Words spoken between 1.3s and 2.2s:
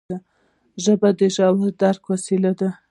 ژور درک